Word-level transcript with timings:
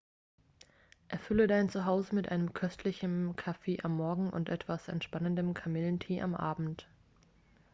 erfülle 1.09 1.45
dein 1.45 1.69
zuhause 1.69 2.15
mit 2.15 2.29
einem 2.29 2.53
köstlichem 2.55 3.35
kaffee 3.35 3.81
am 3.83 3.97
morgen 3.97 4.31
und 4.31 4.49
etwas 4.49 4.87
entspannendem 4.87 5.53
kamillentee 5.53 6.23
am 6.23 6.33
abend 6.33 6.89